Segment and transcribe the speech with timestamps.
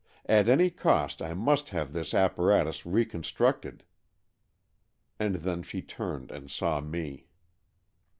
[0.25, 3.83] At any cost I must have this apparatus reconstructed."
[5.19, 7.27] And then she turned and saw me.